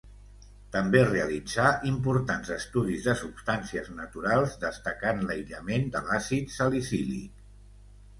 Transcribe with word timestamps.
També 0.75 0.99
realitzà 1.07 1.65
importants 1.89 2.49
estudis 2.55 3.03
de 3.09 3.15
substàncies 3.19 3.91
naturals 3.97 4.55
destacant 4.65 5.21
l'aïllament 5.27 5.85
de 5.97 6.03
l'àcid 6.09 6.51
salicílic. 6.55 7.45